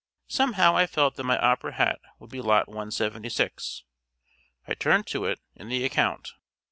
[0.29, 3.83] Somehow I felt that my opera hat would be Lot 176.
[4.67, 6.33] I turned to it in the account.